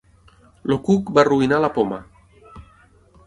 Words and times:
El 0.69 0.73
cuc 0.87 1.11
va 1.17 1.21
arruïnar 1.25 1.59
la 1.65 1.71
Poma. 1.77 1.99